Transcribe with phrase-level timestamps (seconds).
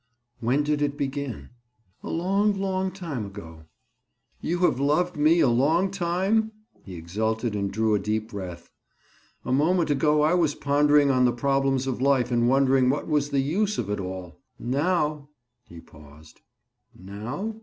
[0.39, 1.49] "When did it begin?"
[2.01, 3.65] "A long, long time ago."
[4.41, 8.71] "You have loved me a long time?" he exulted and drew a deep breath.
[9.45, 13.29] "A moment ago I was pondering on the problems of life and wondering what was
[13.29, 14.39] the use of it all?
[14.59, 15.29] Now—"
[15.65, 16.41] He paused.
[16.99, 17.57] "Now?"